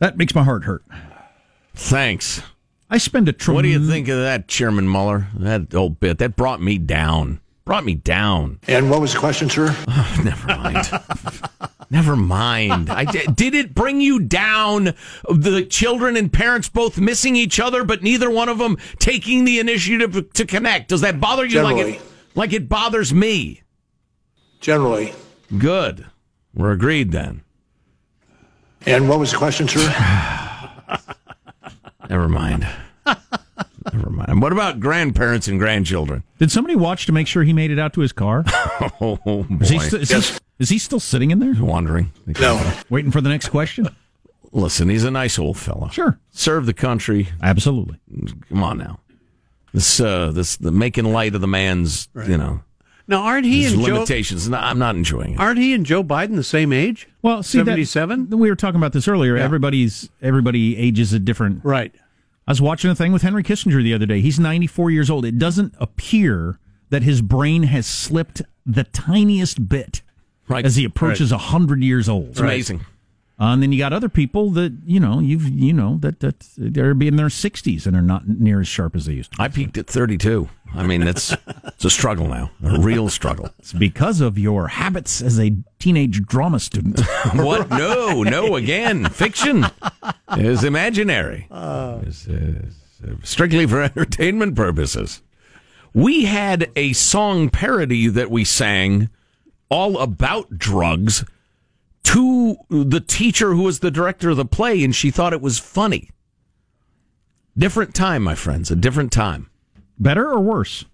[0.00, 0.84] That makes my heart hurt.
[1.74, 2.42] Thanks.
[2.90, 3.54] I spend a tremendous.
[3.54, 5.28] What do you think of that, Chairman Mueller?
[5.34, 7.40] That old bit that brought me down.
[7.66, 8.60] Brought me down.
[8.68, 9.66] And what was the question, sir?
[10.24, 10.88] Never mind.
[11.90, 12.88] Never mind.
[12.88, 14.94] I did it bring you down?
[15.28, 19.58] The children and parents both missing each other, but neither one of them taking the
[19.58, 20.88] initiative to connect.
[20.88, 21.96] Does that bother you like Generally.
[21.96, 22.02] it
[22.36, 23.62] like it bothers me?
[24.60, 25.14] Generally.
[25.58, 26.06] Good.
[26.54, 27.42] We're agreed then.
[28.84, 29.80] And what was the question, sir?
[32.08, 32.66] Never mind.
[33.92, 34.42] Never mind.
[34.42, 36.22] What about grandparents and grandchildren?
[36.38, 38.44] Did somebody watch to make sure he made it out to his car?
[39.00, 39.46] Oh boy.
[39.60, 42.12] Is he, st- is, he, is he still sitting in there, Wandering.
[42.40, 42.72] No.
[42.90, 43.88] waiting for the next question?
[44.52, 45.88] Listen, he's a nice old fellow.
[45.88, 47.28] Sure, Serve the country.
[47.42, 47.98] absolutely.
[48.48, 49.00] Come on now.
[49.72, 52.62] This uh this the making light of the man's you know
[53.08, 53.94] Now, aren't he his and Joe?
[53.94, 54.48] limitations.
[54.48, 55.40] No, I'm not enjoying it.
[55.40, 57.08] Aren't he and Joe Biden the same age?
[57.22, 58.30] Well, see, 77?
[58.30, 59.36] we were talking about this earlier.
[59.36, 61.64] Everybody's everybody ages at different.
[61.64, 61.94] Right.
[62.46, 64.20] I was watching a thing with Henry Kissinger the other day.
[64.20, 65.24] He's 94 years old.
[65.24, 66.58] It doesn't appear
[66.90, 70.02] that his brain has slipped the tiniest bit
[70.48, 70.64] Right.
[70.64, 72.28] as he approaches a 100 years old.
[72.30, 72.82] It's amazing.
[73.38, 76.46] Uh, and then you got other people that you know you've you know that that
[76.56, 79.42] they're in their 60s and are not near as sharp as they used to.
[79.42, 80.48] I peaked at 32.
[80.74, 81.34] I mean, it's
[81.66, 83.50] it's a struggle now, a real struggle.
[83.58, 87.00] It's because of your habits as a teenage drama student.
[87.34, 87.68] What?
[87.70, 88.56] No, no.
[88.56, 89.66] Again, fiction
[90.36, 91.46] is imaginary.
[91.50, 92.62] It's, uh,
[93.22, 95.22] strictly for entertainment purposes.
[95.92, 99.10] We had a song parody that we sang
[99.68, 101.24] all about drugs
[102.06, 105.58] to the teacher who was the director of the play, and she thought it was
[105.58, 106.10] funny.
[107.58, 109.50] Different time, my friends, a different time.
[109.98, 110.84] Better or worse?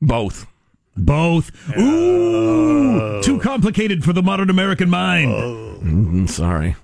[0.00, 0.46] Both.
[0.96, 1.50] Both.
[1.76, 5.30] Ooh, too complicated for the modern American mind.
[5.82, 6.76] Mm, sorry.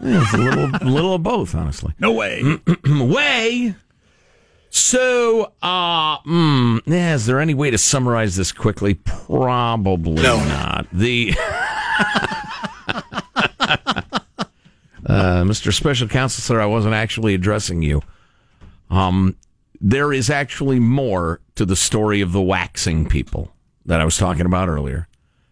[0.00, 1.92] Yeah, it's a little, little of both, honestly.
[1.98, 2.42] No way.
[2.86, 3.74] way.
[4.70, 8.94] So, uh, mm, yeah, is there any way to summarize this quickly?
[8.94, 10.36] Probably No.
[10.38, 10.86] not.
[10.92, 11.34] The
[15.08, 15.72] uh, Mr.
[15.72, 18.02] Special Counsel, sir, I wasn't actually addressing you.
[18.90, 19.36] Um,
[19.80, 23.52] there is actually more to the story of the waxing people
[23.86, 25.08] that I was talking about earlier,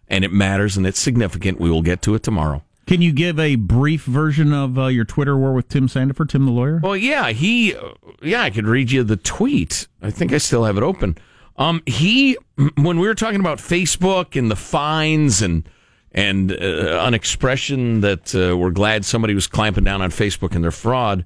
[0.07, 1.59] and it matters and it's significant.
[1.59, 2.63] We will get to it tomorrow.
[2.85, 6.45] Can you give a brief version of uh, your Twitter war with Tim Sandefur, Tim
[6.45, 6.79] the lawyer?
[6.81, 7.75] Well, yeah, he,
[8.21, 9.87] yeah, I could read you the tweet.
[10.01, 11.17] I think I still have it open.
[11.57, 12.37] Um, he,
[12.75, 15.67] when we were talking about Facebook and the fines and
[16.17, 20.63] and uh, an expression that uh, we're glad somebody was clamping down on Facebook and
[20.63, 21.23] their fraud,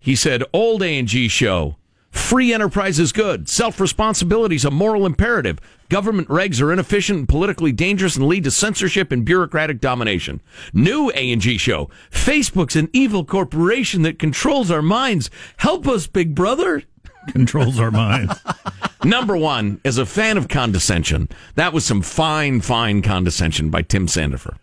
[0.00, 1.76] he said, "Old A and G show."
[2.10, 3.48] Free enterprise is good.
[3.48, 5.58] Self responsibility is a moral imperative.
[5.88, 10.40] Government regs are inefficient and politically dangerous and lead to censorship and bureaucratic domination.
[10.74, 11.88] New A&G show.
[12.10, 15.30] Facebook's an evil corporation that controls our minds.
[15.58, 16.82] Help us, big brother.
[17.28, 18.34] Controls our minds.
[19.04, 24.06] Number one, as a fan of condescension, that was some fine, fine condescension by Tim
[24.06, 24.56] Sandefur.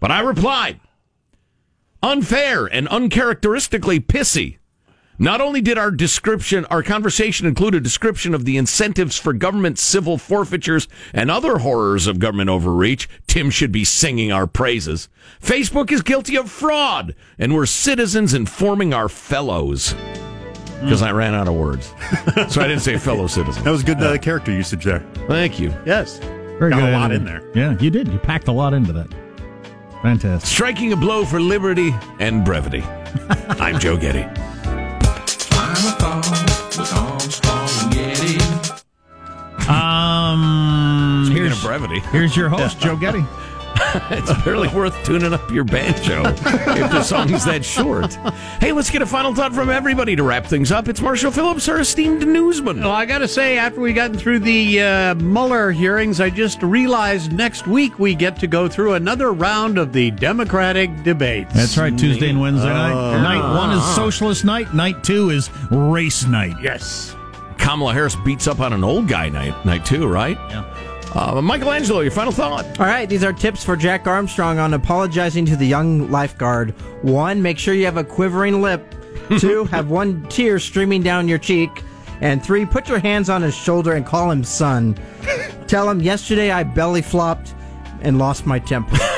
[0.00, 0.80] But I replied,
[2.02, 4.58] unfair and uncharacteristically pissy.
[5.18, 9.78] Not only did our description, our conversation include a description of the incentives for government
[9.78, 15.08] civil forfeitures and other horrors of government overreach, Tim should be singing our praises.
[15.40, 19.94] Facebook is guilty of fraud, and we're citizens informing our fellows.
[20.82, 21.86] Because I ran out of words.
[22.48, 23.64] so I didn't say fellow citizens.
[23.64, 25.00] That was good uh, character usage there.
[25.28, 25.72] Thank you.
[25.86, 26.18] Yes.
[26.18, 26.80] Very good.
[26.80, 27.42] Got a lot in there.
[27.54, 28.08] Yeah, you did.
[28.08, 29.08] You packed a lot into that.
[30.02, 30.48] Fantastic.
[30.48, 32.82] Striking a blow for liberty and brevity.
[33.60, 34.24] I'm Joe Getty.
[39.68, 43.24] Um, Speaking here's, of brevity, here's your host, Joe Getty.
[44.10, 46.40] it's barely worth tuning up your banjo if
[46.90, 48.14] the song's that short.
[48.60, 50.88] Hey, let's get a final thought from everybody to wrap things up.
[50.88, 52.80] It's Marshall Phillips, our esteemed newsman.
[52.80, 56.62] Well, I got to say, after we gotten through the uh, Mueller hearings, I just
[56.62, 61.52] realized next week we get to go through another round of the Democratic debates.
[61.54, 63.22] That's right, Tuesday and Wednesday night.
[63.22, 64.72] Night one is socialist night.
[64.74, 66.54] Night two is race night.
[66.62, 67.14] Yes.
[67.58, 70.36] Kamala Harris beats up on an old guy night, night two, right?
[70.48, 70.91] Yeah.
[71.14, 72.64] Uh, Michael Angelo, your final thought.
[72.80, 76.70] All right, these are tips for Jack Armstrong on apologizing to the young lifeguard.
[77.02, 78.94] One, make sure you have a quivering lip.
[79.38, 81.70] Two, have one tear streaming down your cheek.
[82.22, 84.96] And three, put your hands on his shoulder and call him son.
[85.66, 87.54] Tell him, yesterday I belly flopped
[88.00, 88.96] and lost my temper.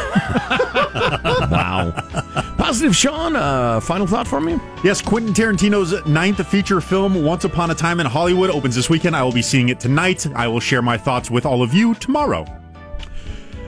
[0.94, 1.92] Wow.
[2.64, 4.58] Positive Sean, uh, final thought for me?
[4.82, 9.14] Yes, Quentin Tarantino's ninth feature film, Once Upon a Time in Hollywood, opens this weekend.
[9.14, 10.26] I will be seeing it tonight.
[10.34, 12.46] I will share my thoughts with all of you tomorrow.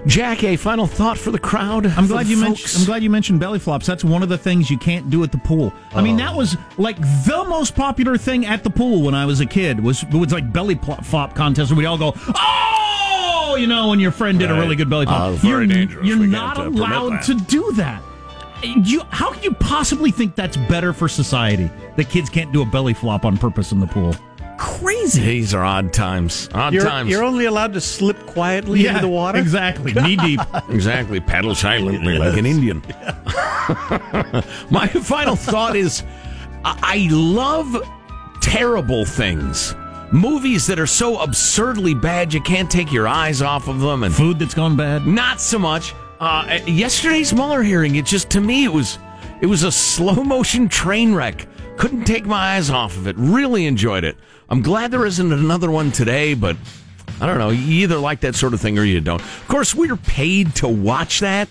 [0.07, 1.85] Jack, a final thought for the crowd?
[1.85, 2.73] I'm glad you mentioned.
[2.81, 3.85] I'm glad you mentioned belly flops.
[3.85, 5.75] That's one of the things you can't do at the pool.
[5.93, 9.41] I mean, that was like the most popular thing at the pool when I was
[9.41, 9.79] a kid.
[9.79, 13.91] Was it was like belly pl- flop contest where we all go, oh, you know,
[13.91, 15.21] when your friend did a really good belly flop.
[15.21, 16.07] Uh, very you're dangerous.
[16.07, 17.25] you're not can't, uh, permit allowed that.
[17.25, 18.03] to do that.
[18.63, 21.71] You, how can you possibly think that's better for society?
[21.97, 24.15] That kids can't do a belly flop on purpose in the pool.
[24.59, 25.21] Crazy.
[25.21, 26.49] These are odd times.
[26.55, 27.11] Odd You're, times.
[27.11, 29.39] you're only allowed to slip quietly into the water.
[29.39, 29.93] exactly.
[30.03, 30.41] Knee deep.
[30.71, 31.21] exactly.
[31.21, 32.83] Paddle silently like an Indian.
[34.71, 36.03] My final thought is
[36.65, 37.77] I I love
[38.41, 39.75] terrible things.
[40.13, 44.15] Movies that are so absurdly bad you can't take your eyes off of them and
[44.15, 45.07] Food that's gone bad.
[45.07, 45.93] not so much.
[46.19, 48.99] Uh, yesterday's Mueller hearing, it just to me it was
[49.41, 51.47] it was a slow motion train wreck.
[51.77, 53.17] Couldn't take my eyes off of it.
[53.19, 54.17] Really enjoyed it.
[54.49, 56.57] I'm glad there isn't another one today, but
[57.21, 57.51] I don't know.
[57.51, 59.21] You either like that sort of thing or you don't.
[59.21, 61.49] Of course, we're paid to watch that.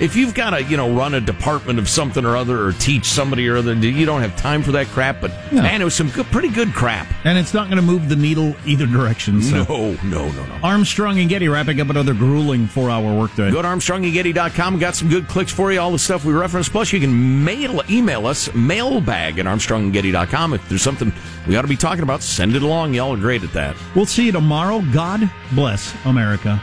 [0.00, 3.06] If you've got to, you know, run a department of something or other or teach
[3.06, 5.20] somebody or other, you don't have time for that crap.
[5.20, 7.08] But man, it was some good, pretty good crap.
[7.24, 9.42] And it's not going to move the needle either direction.
[9.42, 9.64] So.
[9.64, 10.54] No, no, no, no.
[10.62, 13.50] Armstrong and Getty wrapping up another grueling four hour workday.
[13.50, 14.78] Go to ArmstrongandGetty.com.
[14.78, 15.80] Got some good clicks for you.
[15.80, 16.70] All the stuff we referenced.
[16.70, 20.54] Plus, you can mail email us mailbag at ArmstrongandGetty.com.
[20.54, 21.12] If there's something
[21.46, 22.94] we ought to be talking about, send it along.
[22.94, 23.76] Y'all are great at that.
[23.96, 24.82] We'll see you tomorrow.
[24.92, 26.62] God bless America.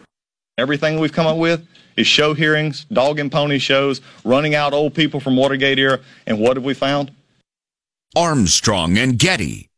[0.61, 4.93] Everything we've come up with is show hearings, dog and pony shows, running out old
[4.93, 7.11] people from Watergate era, and what have we found?
[8.15, 9.70] Armstrong and Getty.